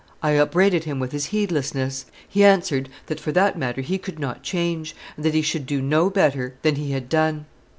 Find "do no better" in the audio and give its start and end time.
5.67-6.55